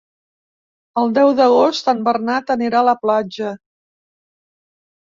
[1.01, 3.55] El deu d'agost en Bernat anirà a la platja.